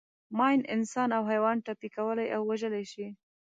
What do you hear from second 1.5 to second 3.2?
ټپي کولای او وژلای شي.